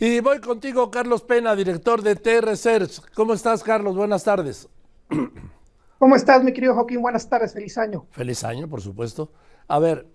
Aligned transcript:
Y 0.00 0.18
voy 0.18 0.40
contigo, 0.40 0.90
Carlos 0.90 1.22
Pena, 1.22 1.54
director 1.54 2.02
de 2.02 2.16
T-Research. 2.16 3.00
¿Cómo 3.14 3.32
estás, 3.32 3.62
Carlos? 3.62 3.94
Buenas 3.94 4.24
tardes. 4.24 4.68
¿Cómo 6.00 6.16
estás, 6.16 6.42
mi 6.42 6.52
querido 6.52 6.74
Joaquín? 6.74 7.00
Buenas 7.00 7.28
tardes, 7.28 7.52
feliz 7.54 7.78
año. 7.78 8.06
Feliz 8.10 8.42
año, 8.42 8.68
por 8.68 8.80
supuesto. 8.80 9.30
A 9.68 9.78
ver, 9.78 10.08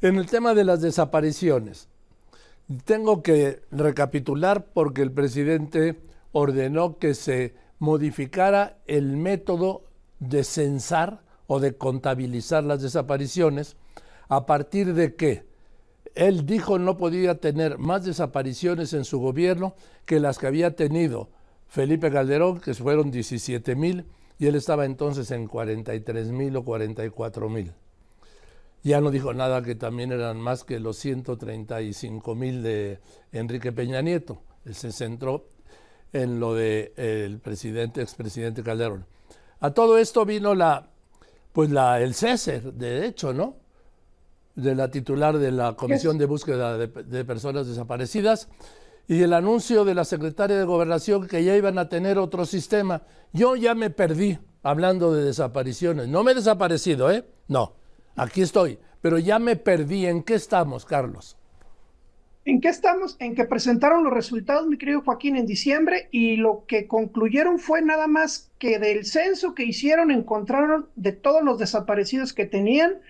en 0.00 0.16
el 0.16 0.24
tema 0.24 0.54
de 0.54 0.64
las 0.64 0.80
desapariciones, 0.80 1.90
tengo 2.86 3.22
que 3.22 3.60
recapitular 3.70 4.64
porque 4.72 5.02
el 5.02 5.12
presidente 5.12 6.00
ordenó 6.32 6.96
que 6.96 7.12
se 7.12 7.54
modificara 7.78 8.78
el 8.86 9.18
método 9.18 9.84
de 10.18 10.44
censar 10.44 11.20
o 11.46 11.60
de 11.60 11.76
contabilizar 11.76 12.64
las 12.64 12.80
desapariciones 12.80 13.76
a 14.28 14.46
partir 14.46 14.94
de 14.94 15.14
que 15.14 15.44
él 16.16 16.46
dijo 16.46 16.78
no 16.78 16.96
podía 16.96 17.38
tener 17.38 17.78
más 17.78 18.04
desapariciones 18.04 18.92
en 18.94 19.04
su 19.04 19.20
gobierno 19.20 19.74
que 20.06 20.18
las 20.18 20.38
que 20.38 20.46
había 20.46 20.74
tenido 20.74 21.28
Felipe 21.68 22.10
Calderón, 22.10 22.60
que 22.60 22.74
fueron 22.74 23.10
17 23.10 23.76
mil, 23.76 24.06
y 24.38 24.46
él 24.46 24.54
estaba 24.54 24.84
entonces 24.84 25.30
en 25.30 25.46
43 25.46 26.28
mil 26.28 26.56
o 26.56 26.64
44 26.64 27.48
mil. 27.48 27.72
Ya 28.82 29.00
no 29.00 29.10
dijo 29.10 29.34
nada 29.34 29.62
que 29.62 29.74
también 29.74 30.12
eran 30.12 30.40
más 30.40 30.64
que 30.64 30.78
los 30.78 30.96
135 30.98 32.34
mil 32.34 32.62
de 32.62 33.00
Enrique 33.32 33.72
Peña 33.72 34.00
Nieto. 34.00 34.42
Él 34.64 34.74
se 34.74 34.92
centró 34.92 35.48
en 36.12 36.40
lo 36.40 36.54
del 36.54 36.94
de, 36.94 37.40
presidente, 37.42 38.00
expresidente 38.00 38.62
Calderón. 38.62 39.06
A 39.60 39.72
todo 39.72 39.98
esto 39.98 40.24
vino 40.24 40.54
la, 40.54 40.88
pues 41.52 41.70
la, 41.70 42.00
el 42.00 42.14
cese, 42.14 42.60
de 42.60 43.06
hecho, 43.06 43.32
¿no? 43.32 43.56
De 44.56 44.74
la 44.74 44.90
titular 44.90 45.38
de 45.38 45.52
la 45.52 45.74
Comisión 45.74 46.18
de 46.18 46.24
Búsqueda 46.24 46.76
de, 46.78 47.24
Personas 47.24 47.68
Desaparecidas 47.68 48.48
y 49.06 49.22
el 49.22 49.34
anuncio 49.34 49.84
de 49.84 49.94
la 49.94 50.04
secretaria 50.04 50.56
de 50.56 50.64
Gobernación 50.64 51.28
que 51.28 51.44
ya 51.44 51.54
iban 51.56 51.78
a 51.78 51.88
tener 51.88 52.18
otro 52.18 52.46
sistema. 52.46 53.02
Yo 53.32 53.54
ya 53.54 53.74
me 53.74 53.90
perdí 53.90 54.38
hablando 54.62 55.12
de 55.12 55.24
desapariciones. 55.24 56.08
No 56.08 56.24
me 56.24 56.32
he 56.32 56.34
desaparecido, 56.34 57.10
¿eh? 57.12 57.24
No, 57.46 57.74
aquí 58.16 58.42
estoy, 58.42 58.78
pero 59.00 59.18
ya 59.18 59.38
me 59.38 59.56
perdí. 59.56 60.06
¿En 60.06 60.22
qué 60.22 60.34
estamos, 60.34 60.84
Carlos? 60.84 61.36
¿En 62.46 62.60
qué 62.60 62.68
estamos? 62.68 63.16
En 63.18 63.34
que 63.34 63.44
presentaron 63.44 64.04
los 64.04 64.12
resultados, 64.12 64.68
mi 64.68 64.78
querido 64.78 65.02
Joaquín, 65.02 65.34
en 65.34 65.46
diciembre 65.46 66.08
y 66.12 66.36
lo 66.36 66.64
que 66.66 66.86
concluyeron 66.86 67.58
fue 67.58 67.82
nada 67.82 68.06
más 68.06 68.52
que 68.58 68.78
del 68.78 69.04
censo 69.04 69.54
que 69.54 69.64
hicieron 69.64 70.12
encontraron 70.12 70.86
de 70.94 71.10
todos 71.10 71.42
los 71.42 71.58
desaparecidos 71.58 72.32
que 72.32 72.46
tenían, 72.46 73.00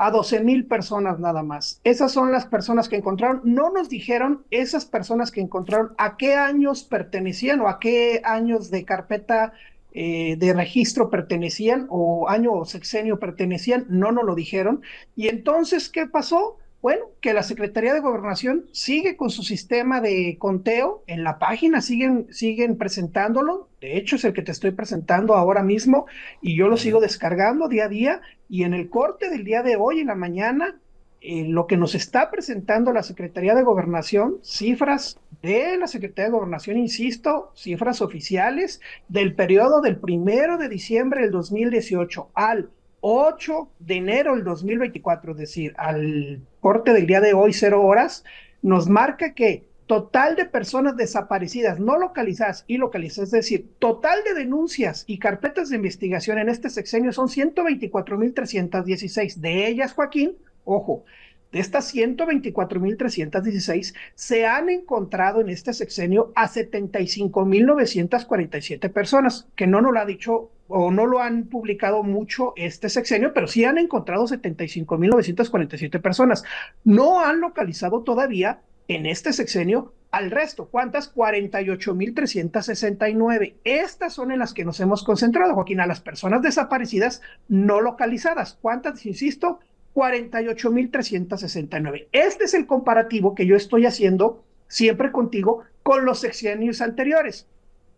a 0.00 0.10
12 0.10 0.40
mil 0.40 0.64
personas 0.64 1.18
nada 1.18 1.42
más. 1.42 1.78
Esas 1.84 2.10
son 2.10 2.32
las 2.32 2.46
personas 2.46 2.88
que 2.88 2.96
encontraron. 2.96 3.42
No 3.44 3.70
nos 3.70 3.90
dijeron 3.90 4.46
esas 4.50 4.86
personas 4.86 5.30
que 5.30 5.42
encontraron 5.42 5.92
a 5.98 6.16
qué 6.16 6.36
años 6.36 6.84
pertenecían 6.84 7.60
o 7.60 7.68
a 7.68 7.78
qué 7.78 8.22
años 8.24 8.70
de 8.70 8.86
carpeta 8.86 9.52
eh, 9.92 10.36
de 10.38 10.54
registro 10.54 11.10
pertenecían 11.10 11.86
o 11.90 12.30
año 12.30 12.54
o 12.54 12.64
sexenio 12.64 13.18
pertenecían. 13.18 13.84
No 13.90 14.10
nos 14.10 14.24
lo 14.24 14.34
dijeron. 14.34 14.80
Y 15.16 15.28
entonces, 15.28 15.90
¿qué 15.90 16.06
pasó? 16.06 16.56
Bueno, 16.82 17.04
que 17.20 17.34
la 17.34 17.42
Secretaría 17.42 17.92
de 17.92 18.00
Gobernación 18.00 18.64
sigue 18.72 19.16
con 19.16 19.28
su 19.28 19.42
sistema 19.42 20.00
de 20.00 20.36
conteo 20.38 21.04
en 21.06 21.24
la 21.24 21.38
página, 21.38 21.82
siguen, 21.82 22.26
siguen 22.32 22.78
presentándolo. 22.78 23.68
De 23.82 23.98
hecho, 23.98 24.16
es 24.16 24.24
el 24.24 24.32
que 24.32 24.40
te 24.40 24.52
estoy 24.52 24.70
presentando 24.70 25.34
ahora 25.34 25.62
mismo 25.62 26.06
y 26.40 26.56
yo 26.56 26.68
lo 26.68 26.78
sigo 26.78 27.00
descargando 27.00 27.68
día 27.68 27.84
a 27.84 27.88
día. 27.88 28.22
Y 28.48 28.64
en 28.64 28.72
el 28.72 28.88
corte 28.88 29.28
del 29.28 29.44
día 29.44 29.62
de 29.62 29.76
hoy, 29.76 30.00
en 30.00 30.06
la 30.06 30.14
mañana, 30.14 30.80
eh, 31.20 31.44
lo 31.46 31.66
que 31.66 31.76
nos 31.76 31.94
está 31.94 32.30
presentando 32.30 32.94
la 32.94 33.02
Secretaría 33.02 33.54
de 33.54 33.62
Gobernación, 33.62 34.38
cifras 34.42 35.18
de 35.42 35.76
la 35.76 35.86
Secretaría 35.86 36.30
de 36.30 36.38
Gobernación, 36.38 36.78
insisto, 36.78 37.52
cifras 37.54 38.00
oficiales 38.00 38.80
del 39.08 39.34
periodo 39.34 39.82
del 39.82 39.98
primero 39.98 40.56
de 40.56 40.70
diciembre 40.70 41.20
del 41.20 41.30
2018 41.30 42.30
al 42.32 42.70
8 43.00 43.70
de 43.78 43.96
enero 43.96 44.34
del 44.34 44.44
2024, 44.44 45.32
es 45.32 45.38
decir, 45.38 45.74
al 45.76 46.40
corte 46.60 46.92
del 46.92 47.06
día 47.06 47.20
de 47.20 47.34
hoy, 47.34 47.52
cero 47.52 47.82
horas, 47.82 48.24
nos 48.62 48.88
marca 48.88 49.34
que 49.34 49.68
total 49.86 50.36
de 50.36 50.44
personas 50.44 50.96
desaparecidas, 50.96 51.80
no 51.80 51.98
localizadas 51.98 52.64
y 52.68 52.76
localizadas, 52.76 53.30
es 53.30 53.32
decir, 53.32 53.68
total 53.80 54.20
de 54.24 54.34
denuncias 54.34 55.02
y 55.08 55.18
carpetas 55.18 55.68
de 55.68 55.74
investigación 55.76 56.38
en 56.38 56.48
este 56.48 56.70
sexenio 56.70 57.12
son 57.12 57.26
124.316. 57.26 59.34
De 59.36 59.66
ellas, 59.66 59.94
Joaquín, 59.94 60.36
ojo, 60.64 61.04
de 61.50 61.58
estas 61.58 61.92
124.316 61.92 63.96
se 64.14 64.46
han 64.46 64.70
encontrado 64.70 65.40
en 65.40 65.48
este 65.48 65.72
sexenio 65.72 66.30
a 66.36 66.48
75.947 66.48 68.92
personas, 68.92 69.48
que 69.56 69.66
no 69.66 69.80
nos 69.80 69.92
lo 69.92 69.98
ha 69.98 70.06
dicho 70.06 70.52
o 70.70 70.90
no 70.90 71.06
lo 71.06 71.20
han 71.20 71.44
publicado 71.44 72.02
mucho 72.02 72.54
este 72.56 72.88
sexenio, 72.88 73.34
pero 73.34 73.46
sí 73.46 73.64
han 73.64 73.78
encontrado 73.78 74.26
75.947 74.26 76.00
personas. 76.00 76.42
No 76.84 77.20
han 77.20 77.40
localizado 77.40 78.02
todavía 78.02 78.60
en 78.88 79.06
este 79.06 79.32
sexenio 79.32 79.92
al 80.10 80.30
resto. 80.30 80.68
¿Cuántas? 80.68 81.14
48.369. 81.14 83.54
Estas 83.64 84.12
son 84.14 84.32
en 84.32 84.38
las 84.38 84.54
que 84.54 84.64
nos 84.64 84.80
hemos 84.80 85.04
concentrado, 85.04 85.54
Joaquín, 85.54 85.80
a 85.80 85.86
las 85.86 86.00
personas 86.00 86.40
desaparecidas 86.42 87.20
no 87.48 87.80
localizadas. 87.80 88.58
¿Cuántas? 88.60 89.06
Insisto, 89.06 89.60
48.369. 89.94 92.08
Este 92.12 92.44
es 92.44 92.52
el 92.54 92.66
comparativo 92.66 93.34
que 93.34 93.46
yo 93.46 93.56
estoy 93.56 93.86
haciendo 93.86 94.44
siempre 94.68 95.10
contigo 95.10 95.64
con 95.82 96.04
los 96.04 96.20
sexenios 96.20 96.80
anteriores. 96.80 97.48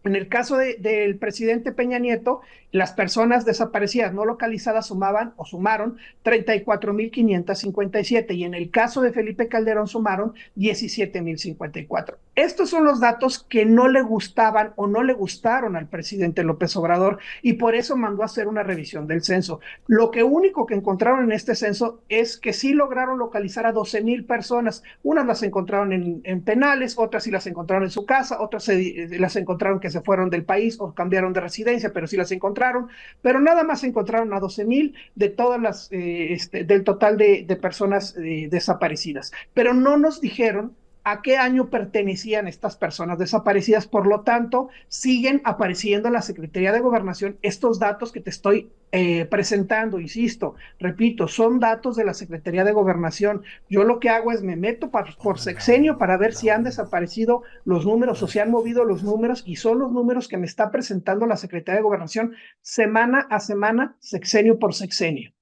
En 0.05 0.17
el 0.17 0.29
caso 0.29 0.57
del 0.57 1.17
presidente 1.17 1.71
Peña 1.71 1.99
Nieto, 1.99 2.41
las 2.73 2.93
personas 2.93 3.45
desaparecidas 3.45 4.13
no 4.13 4.25
localizadas 4.25 4.89
sumaban 4.89 5.33
o 5.37 5.45
sumaron 5.45 5.99
34.557 6.25 8.35
y 8.35 8.43
en 8.45 8.55
el 8.55 8.71
caso 8.71 9.03
de 9.03 9.12
Felipe 9.12 9.47
Calderón 9.49 9.87
sumaron 9.87 10.35
17.054. 10.57 12.17
Estos 12.34 12.70
son 12.70 12.87
los 12.87 12.98
datos 12.98 13.44
que 13.47 13.66
no 13.66 13.88
le 13.88 14.00
gustaban 14.00 14.72
o 14.76 14.87
no 14.87 15.03
le 15.03 15.12
gustaron 15.12 15.76
al 15.76 15.87
presidente 15.87 16.43
López 16.43 16.75
Obrador 16.76 17.19
y 17.43 17.54
por 17.54 17.75
eso 17.75 17.94
mandó 17.94 18.22
a 18.22 18.25
hacer 18.25 18.48
una 18.48 18.62
revisión 18.62 19.06
del 19.06 19.22
censo. 19.22 19.60
Lo 19.87 20.10
que 20.10 20.22
único 20.22 20.65
que 20.65 20.75
encontraron 20.75 21.25
en 21.25 21.32
este 21.32 21.54
censo 21.54 22.00
es 22.09 22.38
que 22.38 22.54
sí 22.54 22.72
lograron 22.72 23.19
localizar 23.19 23.66
a 23.66 23.75
12.000 23.75 24.26
personas. 24.26 24.82
Unas 25.03 25.26
las 25.26 25.43
encontraron 25.43 25.93
en, 25.93 26.41
penales, 26.41 26.94
otras 26.97 27.25
sí 27.25 27.31
las 27.31 27.47
encontraron 27.47 27.84
en 27.84 27.91
su 27.91 28.06
casa, 28.06 28.41
otras 28.41 28.66
las 29.10 29.37
encontraron 29.37 29.78
que 29.78 29.91
se 29.91 30.00
fueron 30.00 30.31
del 30.31 30.44
país 30.44 30.78
o 30.81 30.94
cambiaron 30.94 31.34
de 31.34 31.41
residencia, 31.41 31.93
pero 31.93 32.06
sí 32.06 32.16
las 32.16 32.32
encontraron, 32.32 32.88
pero 33.20 33.41
nada 33.41 33.62
más 33.62 33.84
encontraron 33.84 34.32
a 34.32 34.41
12 34.41 34.64
mil 34.64 34.94
de 35.16 35.28
todas 35.28 35.60
las, 35.60 35.93
eh, 35.93 36.32
este, 36.32 36.64
del 36.64 36.82
total 36.82 37.19
de, 37.19 37.59
personas 37.60 38.16
eh, 38.16 38.49
desaparecidas. 38.50 39.32
Pero 39.53 39.75
no 39.75 39.99
nos 39.99 40.22
dijeron 40.22 40.75
a 41.05 41.23
qué 41.23 41.37
año 41.37 41.69
pertenecían 41.71 42.49
estas 42.49 42.77
personas 42.77 43.19
desaparecidas. 43.19 43.87
Por 43.87 44.07
lo 44.07 44.21
tanto, 44.21 44.69
siguen 44.89 45.41
apareciendo 45.45 46.09
en 46.09 46.15
la 46.15 46.23
Secretaría 46.23 46.73
de 46.73 46.81
Gobernación 46.81 47.39
estos 47.43 47.79
datos 47.79 48.13
que 48.13 48.21
te 48.21 48.31
estoy 48.31 48.71
eh, 48.93 49.25
presentando, 49.25 49.99
insisto, 50.01 50.55
repito, 50.79 51.27
son 51.27 51.61
datos 51.61 51.97
de 51.97 52.05
la 52.05 52.15
Secretaría 52.15 52.65
de 52.65 52.73
Gobernación. 52.73 53.43
Yo 53.69 53.85
lo 53.85 53.99
que 53.99 54.11
hago 54.11 54.33
es 54.33 54.43
me 54.43 54.57
meto 54.57 54.91
por 54.91 55.39
sexenio 55.39 55.99
para 55.99 56.19
ver 56.19 56.35
si 56.35 56.51
han 56.51 56.62
desaparecido 56.62 57.43
los 57.65 57.87
números 57.87 58.23
o 58.23 58.29
se 58.29 58.41
han 58.41 58.51
movido 58.51 58.85
los 58.85 59.03
números 59.03 59.43
y 59.47 59.57
son 59.57 59.79
los 59.79 59.91
números 59.93 60.29
que 60.29 60.37
me 60.37 60.47
está 60.47 60.71
presentando 60.71 61.27
la 61.27 61.37
Secretaría 61.37 61.79
de 61.79 61.85
Gobernación 61.85 62.35
semana 62.61 63.27
a 63.31 63.41
semana, 63.41 63.97
sexenio 63.99 64.59
por 64.59 64.75
sexenio. 64.75 65.33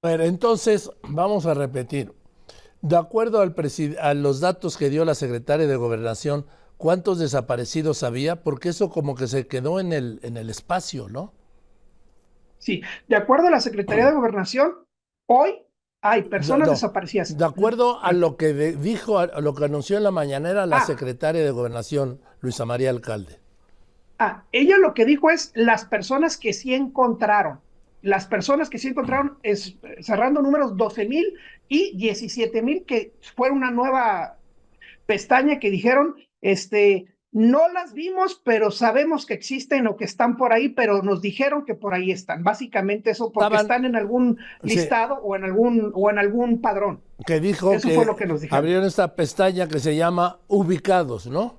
Pero 0.00 0.24
entonces, 0.24 0.90
vamos 1.02 1.44
a 1.44 1.54
repetir. 1.54 2.17
De 2.80 2.96
acuerdo 2.96 3.40
al 3.40 3.54
a 4.00 4.14
los 4.14 4.40
datos 4.40 4.76
que 4.76 4.90
dio 4.90 5.04
la 5.04 5.14
secretaria 5.14 5.66
de 5.66 5.76
Gobernación, 5.76 6.46
¿cuántos 6.76 7.18
desaparecidos 7.18 8.02
había? 8.02 8.42
Porque 8.42 8.68
eso 8.68 8.90
como 8.90 9.14
que 9.14 9.26
se 9.26 9.46
quedó 9.46 9.80
en 9.80 9.92
el, 9.92 10.20
en 10.22 10.36
el 10.36 10.48
espacio, 10.48 11.08
¿no? 11.08 11.32
Sí, 12.58 12.82
de 13.08 13.16
acuerdo 13.16 13.48
a 13.48 13.50
la 13.50 13.60
Secretaría 13.60 14.06
de 14.06 14.12
Gobernación, 14.12 14.74
hoy 15.26 15.62
hay 16.00 16.22
personas 16.22 16.68
desaparecidas. 16.68 17.36
De 17.36 17.44
acuerdo 17.44 18.02
a 18.02 18.12
lo 18.12 18.36
que 18.36 18.52
dijo, 18.52 19.18
a 19.18 19.40
lo 19.40 19.54
que 19.54 19.64
anunció 19.64 19.96
en 19.96 20.04
la 20.04 20.10
mañanera 20.10 20.66
la 20.66 20.78
ah. 20.78 20.86
secretaria 20.86 21.42
de 21.42 21.50
Gobernación, 21.50 22.20
Luisa 22.40 22.64
María 22.64 22.90
Alcalde. 22.90 23.40
Ah, 24.18 24.44
ella 24.52 24.76
lo 24.78 24.94
que 24.94 25.04
dijo 25.04 25.30
es 25.30 25.52
las 25.54 25.84
personas 25.84 26.36
que 26.36 26.52
sí 26.52 26.74
encontraron 26.74 27.60
las 28.02 28.26
personas 28.26 28.70
que 28.70 28.78
sí 28.78 28.88
encontraron, 28.88 29.38
es, 29.42 29.76
cerrando 30.00 30.42
números, 30.42 30.76
12 30.76 31.06
mil 31.06 31.34
y 31.68 31.96
17 31.96 32.62
mil, 32.62 32.84
que 32.84 33.12
fue 33.34 33.50
una 33.50 33.70
nueva 33.70 34.38
pestaña 35.06 35.58
que 35.58 35.70
dijeron, 35.70 36.14
este, 36.40 37.06
No 37.30 37.68
las 37.68 37.92
vimos, 37.92 38.40
pero 38.42 38.70
sabemos 38.70 39.26
que 39.26 39.34
existen 39.34 39.86
o 39.86 39.96
que 39.96 40.06
están 40.06 40.38
por 40.38 40.52
ahí, 40.54 40.70
pero 40.70 41.02
nos 41.02 41.20
dijeron 41.20 41.66
que 41.66 41.74
por 41.74 41.92
ahí 41.92 42.10
están. 42.10 42.42
Básicamente 42.42 43.10
eso 43.10 43.30
porque 43.32 43.56
están 43.56 43.84
en 43.84 43.96
algún 43.96 44.38
listado 44.62 45.16
o 45.16 45.36
en 45.36 45.44
algún 45.44 45.92
o 45.94 46.08
en 46.08 46.18
algún 46.18 46.62
padrón. 46.62 47.02
Que 47.26 47.38
dijo 47.38 47.72
eso 47.74 47.90
fue 47.90 48.06
lo 48.06 48.16
que 48.16 48.24
nos 48.26 48.40
dijeron. 48.40 48.58
abrieron 48.58 48.86
esta 48.86 49.14
pestaña 49.14 49.68
que 49.68 49.78
se 49.78 49.94
llama 49.94 50.38
ubicados, 50.48 51.26
¿no? 51.26 51.58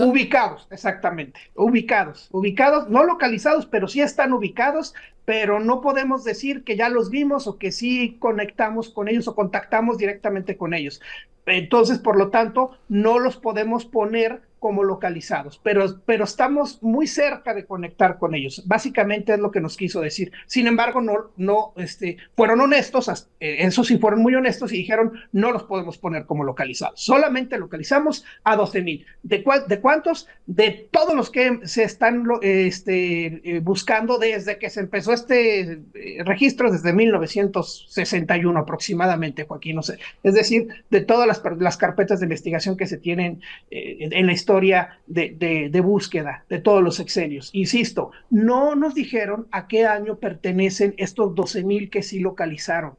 Ubicados, 0.00 0.68
exactamente. 0.70 1.40
Ubicados. 1.56 2.28
Ubicados, 2.30 2.88
no 2.90 3.04
localizados, 3.04 3.66
pero 3.66 3.88
sí 3.88 4.00
están 4.00 4.32
ubicados, 4.32 4.94
pero 5.24 5.60
no 5.60 5.80
podemos 5.80 6.24
decir 6.24 6.64
que 6.64 6.76
ya 6.76 6.88
los 6.88 7.10
vimos 7.10 7.46
o 7.46 7.58
que 7.58 7.72
sí 7.72 8.16
conectamos 8.18 8.90
con 8.90 9.08
ellos 9.08 9.28
o 9.28 9.34
contactamos 9.34 9.98
directamente 9.98 10.56
con 10.56 10.74
ellos. 10.74 11.00
Entonces, 11.46 11.98
por 11.98 12.16
lo 12.16 12.30
tanto, 12.30 12.78
no 12.88 13.18
los 13.18 13.36
podemos 13.36 13.84
poner 13.84 14.42
como 14.64 14.82
localizados, 14.82 15.60
pero, 15.62 16.00
pero 16.06 16.24
estamos 16.24 16.82
muy 16.82 17.06
cerca 17.06 17.52
de 17.52 17.66
conectar 17.66 18.16
con 18.18 18.34
ellos. 18.34 18.62
Básicamente 18.64 19.34
es 19.34 19.38
lo 19.38 19.50
que 19.50 19.60
nos 19.60 19.76
quiso 19.76 20.00
decir. 20.00 20.32
Sin 20.46 20.66
embargo, 20.66 21.02
no, 21.02 21.32
no, 21.36 21.74
este, 21.76 22.16
fueron 22.34 22.62
honestos, 22.62 23.28
eh, 23.40 23.56
eso 23.58 23.84
sí 23.84 23.98
fueron 23.98 24.22
muy 24.22 24.34
honestos 24.34 24.72
y 24.72 24.78
dijeron, 24.78 25.20
no 25.32 25.52
los 25.52 25.64
podemos 25.64 25.98
poner 25.98 26.24
como 26.24 26.44
localizados. 26.44 26.98
Solamente 26.98 27.58
localizamos 27.58 28.24
a 28.42 28.56
12 28.56 28.80
mil. 28.80 29.06
¿De, 29.22 29.44
¿De 29.68 29.80
cuántos? 29.82 30.28
De 30.46 30.88
todos 30.90 31.14
los 31.14 31.28
que 31.28 31.60
se 31.64 31.82
están 31.82 32.24
este, 32.40 33.42
eh, 33.44 33.60
buscando 33.60 34.16
desde 34.16 34.58
que 34.58 34.70
se 34.70 34.80
empezó 34.80 35.12
este 35.14 35.60
eh, 35.94 36.22
registro, 36.24 36.70
desde 36.70 36.92
1961 36.92 38.58
aproximadamente, 38.58 39.44
Joaquín, 39.44 39.76
no 39.76 39.82
sé. 39.82 39.98
Es 40.22 40.34
decir, 40.34 40.68
de 40.90 41.00
todas 41.00 41.26
las, 41.26 41.42
las 41.58 41.76
carpetas 41.76 42.20
de 42.20 42.26
investigación 42.26 42.76
que 42.76 42.86
se 42.86 42.98
tienen 42.98 43.40
en 43.70 44.26
la 44.26 44.32
historia 44.32 44.98
de, 45.06 45.68
de, 45.70 45.80
búsqueda 45.80 46.44
de 46.48 46.58
todos 46.58 46.82
los 46.82 46.96
sexenios. 46.96 47.50
Insisto, 47.52 48.10
no 48.30 48.74
nos 48.74 48.94
dijeron 48.94 49.46
a 49.50 49.66
qué 49.68 49.86
año 49.86 50.18
pertenecen 50.18 50.94
estos 50.96 51.34
12 51.34 51.64
mil 51.64 51.90
que 51.90 52.02
sí 52.02 52.20
localizaron. 52.20 52.96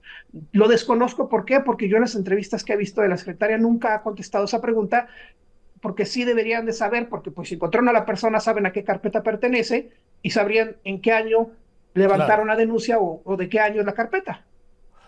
Lo 0.52 0.68
desconozco, 0.68 1.30
¿por 1.30 1.46
qué? 1.46 1.60
Porque 1.60 1.88
yo 1.88 1.98
en 1.98 2.02
las 2.02 2.16
entrevistas 2.16 2.64
que 2.64 2.74
he 2.74 2.78
visto 2.78 3.02
de 3.02 3.10
la 3.10 3.18
secretaria 3.18 3.58
nunca 3.58 3.96
ha 3.96 4.02
contestado 4.02 4.46
esa 4.46 4.62
pregunta, 4.62 5.08
porque 5.82 6.06
sí 6.06 6.24
deberían 6.24 6.66
de 6.66 6.74
saber, 6.74 7.10
porque 7.10 7.32
pues 7.32 7.50
si 7.50 7.56
encontraron 7.56 7.90
a 7.90 7.94
la 7.94 8.06
persona 8.06 8.40
saben 8.40 8.66
a 8.66 8.72
qué 8.72 8.84
carpeta 8.84 9.24
pertenece 9.24 9.92
y 10.22 10.32
sabrían 10.32 10.78
en 10.84 11.02
qué 11.02 11.12
año 11.12 11.52
levantaron 11.96 12.48
la 12.48 12.56
denuncia 12.56 13.00
o, 13.00 13.22
o 13.26 13.36
de 13.36 13.50
qué 13.50 13.60
año 13.60 13.80
es 13.80 13.86
la 13.86 13.94
carpeta. 13.94 14.46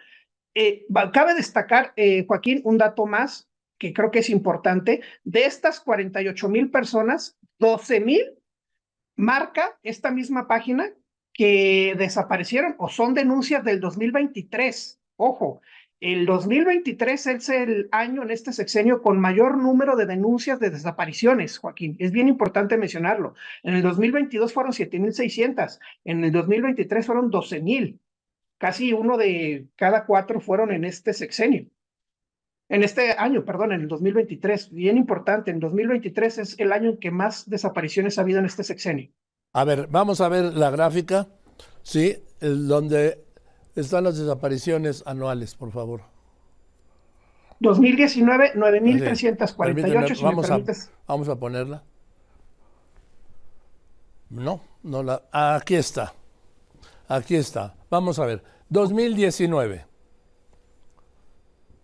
Eh, 0.54 0.86
cabe 1.14 1.36
destacar, 1.36 1.94
eh, 1.96 2.26
Joaquín, 2.28 2.60
un 2.66 2.78
dato 2.78 3.06
más 3.06 3.50
que 3.80 3.94
creo 3.94 4.12
que 4.12 4.20
es 4.20 4.30
importante. 4.30 5.00
De 5.24 5.46
estas 5.46 5.86
48.000 5.86 6.70
personas, 6.70 7.38
12.000 7.62 8.38
marca 9.16 9.80
esta 9.84 10.12
misma 10.12 10.50
página 10.50 10.92
que 11.32 11.96
desaparecieron 11.98 12.76
o 12.78 12.90
son 12.90 13.14
denuncias 13.14 13.64
del 13.64 13.80
2023. 13.80 15.00
Ojo, 15.16 15.62
el 16.00 16.28
2023 16.28 17.28
es 17.28 17.50
el 17.50 17.90
año 17.92 18.22
en 18.22 18.30
este 18.30 18.54
sexenio 18.54 19.02
con 19.02 19.20
mayor 19.20 19.58
número 19.58 19.96
de 19.96 20.06
denuncias 20.06 20.60
de 20.60 20.70
desapariciones, 20.70 21.58
Joaquín. 21.58 21.96
Es 22.00 22.12
bien 22.12 22.28
importante 22.28 22.78
mencionarlo. 22.78 23.34
En 23.64 23.76
el 23.76 23.82
2022 23.82 24.54
fueron 24.54 24.74
7.600, 24.74 25.80
en 26.06 26.24
el 26.24 26.32
2023 26.32 27.06
fueron 27.06 27.32
12.000. 27.32 28.00
Casi 28.60 28.94
uno 28.94 29.18
de 29.18 29.68
cada 29.76 30.06
cuatro 30.06 30.40
fueron 30.40 30.72
en 30.72 30.84
este 30.84 31.14
sexenio. 31.14 31.68
En 32.70 32.84
este 32.84 33.14
año, 33.14 33.46
perdón, 33.46 33.72
en 33.72 33.82
el 33.82 33.88
2023. 33.88 34.72
Bien 34.72 34.98
importante, 34.98 35.52
en 35.52 35.60
2023 35.60 36.38
es 36.40 36.60
el 36.60 36.74
año 36.74 36.92
en 36.92 36.98
que 36.98 37.12
más 37.12 37.50
desapariciones 37.50 38.18
ha 38.18 38.22
habido 38.22 38.40
en 38.40 38.46
este 38.46 38.64
sexenio. 38.64 39.10
A 39.54 39.64
ver, 39.64 39.88
vamos 39.90 40.22
a 40.22 40.30
ver 40.30 40.54
la 40.54 40.70
gráfica, 40.70 41.28
¿sí? 41.82 42.18
El, 42.42 42.68
donde 42.68 43.27
están 43.82 44.04
las 44.04 44.18
desapariciones 44.18 45.04
anuales, 45.06 45.56
por 45.56 45.72
favor. 45.72 46.02
2019, 47.60 48.54
9.348, 48.56 50.16
si 50.16 50.24
vamos 50.24 50.50
A, 50.50 50.62
vamos 51.08 51.30
a 51.30 51.36
ponerla. 51.36 51.84
No, 54.30 54.62
no 54.84 55.04
la. 55.04 55.24
Aquí 55.32 55.76
está. 55.76 56.14
Aquí 57.08 57.36
está. 57.36 57.76
Vamos 57.90 58.20
a 58.20 58.26
ver. 58.26 58.44
2019. 58.70 59.86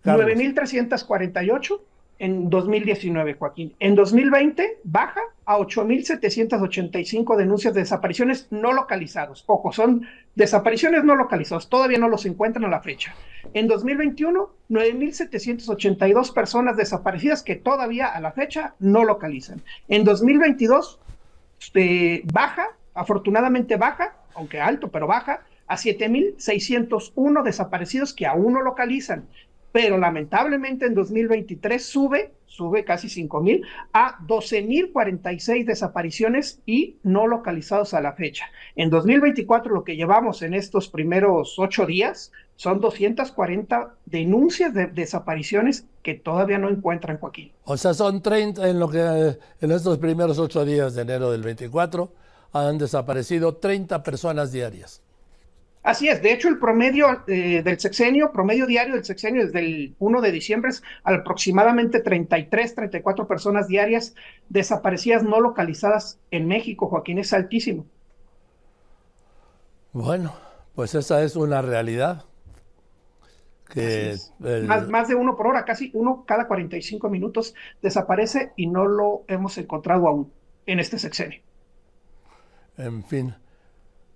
9.348 0.04 1.80
en 2.18 2.48
2019, 2.48 3.34
Joaquín. 3.34 3.74
En 3.80 3.94
2020 3.94 4.78
baja 4.84 5.20
a 5.44 5.58
8.785 5.58 7.36
denuncias 7.36 7.74
de 7.74 7.80
desapariciones 7.80 8.46
no 8.50 8.72
localizados. 8.72 9.44
Ojo, 9.46 9.72
son 9.72 10.06
desapariciones 10.34 11.04
no 11.04 11.16
localizadas, 11.16 11.68
todavía 11.68 11.98
no 11.98 12.08
los 12.08 12.24
encuentran 12.26 12.64
a 12.64 12.68
la 12.68 12.80
fecha. 12.80 13.14
En 13.52 13.68
2021, 13.68 14.48
9.782 14.70 16.32
personas 16.32 16.76
desaparecidas 16.76 17.42
que 17.42 17.56
todavía 17.56 18.06
a 18.06 18.20
la 18.20 18.32
fecha 18.32 18.74
no 18.78 19.04
localizan. 19.04 19.62
En 19.88 20.04
2022, 20.04 21.00
este, 21.60 22.22
baja, 22.32 22.68
afortunadamente 22.94 23.76
baja, 23.76 24.16
aunque 24.34 24.60
alto, 24.60 24.88
pero 24.88 25.06
baja, 25.06 25.42
a 25.66 25.76
7.601 25.76 27.42
desaparecidos 27.42 28.12
que 28.12 28.26
aún 28.26 28.52
no 28.52 28.62
localizan 28.62 29.24
pero 29.74 29.98
lamentablemente 29.98 30.86
en 30.86 30.94
2023 30.94 31.84
sube, 31.84 32.32
sube 32.46 32.84
casi 32.84 33.08
5 33.08 33.40
mil, 33.40 33.66
a 33.92 34.20
12.046 34.24 35.64
desapariciones 35.64 36.60
y 36.64 36.98
no 37.02 37.26
localizados 37.26 37.92
a 37.92 38.00
la 38.00 38.12
fecha. 38.12 38.44
En 38.76 38.88
2024 38.88 39.74
lo 39.74 39.82
que 39.82 39.96
llevamos 39.96 40.42
en 40.42 40.54
estos 40.54 40.88
primeros 40.88 41.58
ocho 41.58 41.86
días, 41.86 42.30
son 42.54 42.80
240 42.80 43.96
denuncias 44.06 44.72
de 44.72 44.86
desapariciones 44.86 45.88
que 46.04 46.14
todavía 46.14 46.58
no 46.58 46.68
encuentran, 46.68 47.18
Joaquín. 47.18 47.50
O 47.64 47.76
sea, 47.76 47.94
son 47.94 48.22
30 48.22 48.68
en 48.70 48.78
lo 48.78 48.88
que 48.88 49.00
en 49.60 49.72
estos 49.72 49.98
primeros 49.98 50.38
ocho 50.38 50.64
días 50.64 50.94
de 50.94 51.02
enero 51.02 51.32
del 51.32 51.42
24 51.42 52.12
han 52.52 52.78
desaparecido 52.78 53.56
30 53.56 54.04
personas 54.04 54.52
diarias. 54.52 55.03
Así 55.84 56.08
es, 56.08 56.22
de 56.22 56.32
hecho 56.32 56.48
el 56.48 56.58
promedio 56.58 57.22
eh, 57.26 57.62
del 57.62 57.78
sexenio, 57.78 58.32
promedio 58.32 58.66
diario 58.66 58.94
del 58.94 59.04
sexenio 59.04 59.44
desde 59.44 59.58
el 59.58 59.94
1 59.98 60.20
de 60.22 60.32
diciembre 60.32 60.70
es 60.70 60.82
aproximadamente 61.04 62.00
33, 62.00 62.74
34 62.74 63.28
personas 63.28 63.68
diarias 63.68 64.14
desaparecidas 64.48 65.22
no 65.24 65.42
localizadas 65.42 66.18
en 66.30 66.48
México, 66.48 66.88
Joaquín, 66.88 67.18
es 67.18 67.34
altísimo. 67.34 67.84
Bueno, 69.92 70.34
pues 70.74 70.94
esa 70.94 71.22
es 71.22 71.36
una 71.36 71.60
realidad. 71.60 72.24
Que 73.68 74.16
más, 74.66 74.88
más, 74.88 75.08
de 75.08 75.14
uno 75.16 75.36
por 75.36 75.48
hora, 75.48 75.66
casi 75.66 75.90
uno 75.92 76.24
cada 76.26 76.46
45 76.46 77.10
minutos 77.10 77.54
desaparece 77.82 78.52
y 78.56 78.68
no 78.68 78.86
lo 78.86 79.24
hemos 79.28 79.58
encontrado 79.58 80.08
aún 80.08 80.32
en 80.64 80.80
este 80.80 80.98
sexenio. 80.98 81.42
En 82.78 83.04
fin. 83.04 83.34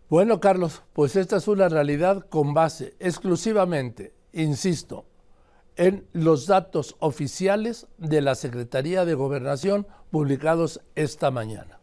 Bueno, 0.08 0.40
Carlos, 0.40 0.82
pues 0.94 1.16
esta 1.16 1.36
es 1.36 1.48
una 1.48 1.68
realidad 1.68 2.24
con 2.30 2.54
base 2.54 2.94
exclusivamente, 2.98 4.14
insisto, 4.32 5.04
en 5.76 6.06
los 6.14 6.46
datos 6.46 6.96
oficiales 6.98 7.86
de 7.98 8.22
la 8.22 8.34
Secretaría 8.34 9.04
de 9.04 9.12
Gobernación 9.12 9.86
publicados 10.10 10.80
esta 10.94 11.30
mañana. 11.30 11.78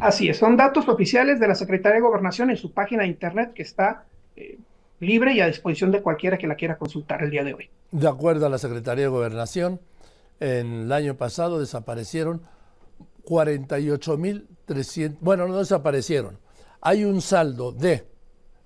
Así 0.00 0.28
es, 0.28 0.38
son 0.38 0.56
datos 0.56 0.88
oficiales 0.88 1.38
de 1.38 1.46
la 1.46 1.54
Secretaría 1.54 1.96
de 1.96 2.02
Gobernación 2.02 2.50
en 2.50 2.56
su 2.56 2.72
página 2.72 3.04
de 3.04 3.10
internet 3.10 3.52
que 3.54 3.62
está 3.62 4.06
eh, 4.34 4.58
libre 4.98 5.32
y 5.32 5.40
a 5.40 5.46
disposición 5.46 5.92
de 5.92 6.02
cualquiera 6.02 6.36
que 6.36 6.48
la 6.48 6.56
quiera 6.56 6.78
consultar 6.78 7.22
el 7.22 7.30
día 7.30 7.44
de 7.44 7.54
hoy. 7.54 7.70
De 7.92 8.08
acuerdo 8.08 8.46
a 8.46 8.48
la 8.48 8.58
Secretaría 8.58 9.04
de 9.04 9.10
Gobernación, 9.10 9.78
en 10.40 10.82
el 10.82 10.90
año 10.92 11.16
pasado 11.16 11.60
desaparecieron 11.60 12.42
48.300, 13.24 15.16
bueno, 15.20 15.46
no 15.46 15.58
desaparecieron. 15.58 16.49
Hay 16.80 17.04
un 17.04 17.20
saldo 17.20 17.72
de 17.72 18.06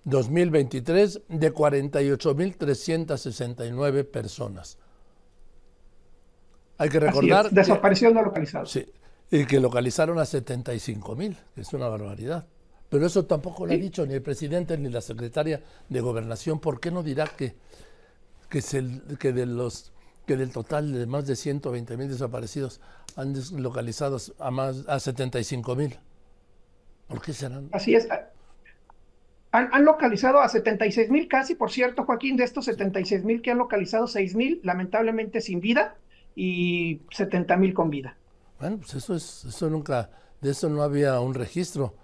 2023 0.04 1.22
de 1.28 1.52
48.369 1.52 4.04
personas. 4.04 4.78
Hay 6.78 6.88
que 6.88 7.00
recordar... 7.00 7.50
Desaparición 7.50 8.14
no 8.14 8.22
localizada. 8.22 8.66
Sí, 8.66 8.86
y 9.30 9.46
que 9.46 9.60
localizaron 9.60 10.18
a 10.18 10.22
75.000, 10.22 11.36
que 11.54 11.60
es 11.60 11.72
una 11.72 11.88
barbaridad. 11.88 12.46
Pero 12.88 13.06
eso 13.06 13.24
tampoco 13.24 13.66
lo 13.66 13.72
ha 13.72 13.76
dicho 13.76 14.06
ni 14.06 14.14
el 14.14 14.22
presidente 14.22 14.78
ni 14.78 14.88
la 14.88 15.00
secretaria 15.00 15.62
de 15.88 16.00
Gobernación. 16.00 16.60
¿Por 16.60 16.80
qué 16.80 16.90
no 16.90 17.02
dirá 17.02 17.26
que, 17.26 17.54
que, 18.48 18.62
que 19.18 19.32
de 19.32 19.46
los 19.46 19.92
que 20.26 20.36
del 20.36 20.50
total 20.50 20.92
de 20.92 21.06
más 21.06 21.26
de 21.26 21.36
120 21.36 21.96
mil 21.96 22.08
desaparecidos 22.08 22.80
han 23.16 23.34
localizado 23.62 24.18
a 24.38 24.50
más 24.50 24.84
a 24.88 24.98
75 24.98 25.76
mil. 25.76 25.98
¿Por 27.08 27.20
qué 27.20 27.32
serán? 27.32 27.68
Así 27.72 27.94
es. 27.94 28.08
Han, 29.52 29.84
localizado 29.84 30.40
a 30.40 30.48
76 30.48 31.10
mil 31.10 31.28
casi, 31.28 31.54
por 31.54 31.70
cierto, 31.70 32.04
Joaquín, 32.04 32.36
de 32.36 32.42
estos 32.42 32.64
76 32.64 33.24
mil 33.24 33.40
que 33.40 33.52
han 33.52 33.58
localizado 33.58 34.08
6 34.08 34.34
mil, 34.34 34.60
lamentablemente 34.64 35.40
sin 35.40 35.60
vida, 35.60 35.96
y 36.34 37.02
70 37.10 37.56
mil 37.56 37.72
con 37.72 37.90
vida. 37.90 38.16
Bueno, 38.58 38.78
pues 38.78 38.94
eso 38.94 39.14
es, 39.14 39.44
eso 39.44 39.70
nunca, 39.70 40.10
de 40.40 40.50
eso 40.50 40.68
no 40.68 40.82
había 40.82 41.20
un 41.20 41.34
registro. 41.34 41.94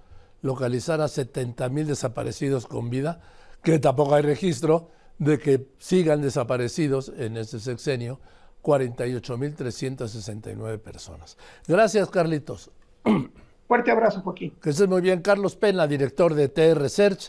Localizar 0.43 1.01
a 1.01 1.09
70 1.09 1.69
mil 1.71 1.89
desaparecidos 1.89 2.69
con 2.69 2.89
vida, 2.89 3.21
que 3.65 3.81
tampoco 3.81 4.15
hay 4.15 4.23
registro 4.23 4.93
de 5.19 5.41
que 5.41 5.67
sigan 5.79 6.23
desaparecidos 6.23 7.13
en 7.17 7.37
este 7.37 7.59
sexenio 7.59 8.21
48.369 8.63 10.79
personas. 10.79 11.37
Gracias, 11.67 12.09
Carlitos. 12.11 12.71
Fuerte 13.71 13.93
abrazo, 13.93 14.21
Joaquín. 14.23 14.53
Que 14.61 14.71
estés 14.71 14.89
muy 14.89 15.01
bien. 15.01 15.23
Carlos 15.23 15.55
Pena, 15.55 15.87
director 15.87 16.35
de 16.35 16.49
TR 16.49 16.77
Research. 16.77 17.29